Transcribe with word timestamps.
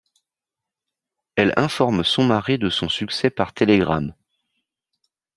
Elle 1.35 1.53
informe 1.57 2.03
son 2.03 2.23
mari 2.23 2.57
de 2.57 2.71
son 2.71 2.89
succès 2.89 3.29
par 3.29 3.53
télégramme. 3.53 4.15